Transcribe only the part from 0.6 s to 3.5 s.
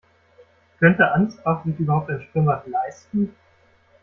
Könnte Ansbach sich überhaupt ein Schwimmbad leisten?